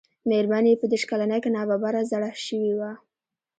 [0.29, 2.91] مېرمن يې په دېرش کلنۍ کې ناببره زړه شوې وه.